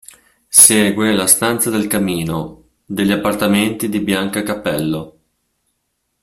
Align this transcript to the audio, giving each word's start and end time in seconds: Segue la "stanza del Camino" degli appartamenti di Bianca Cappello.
Segue 0.63 1.13
la 1.13 1.27
"stanza 1.27 1.69
del 1.69 1.85
Camino" 1.85 2.63
degli 2.83 3.11
appartamenti 3.11 3.87
di 3.87 3.99
Bianca 3.99 4.41
Cappello. 4.41 5.17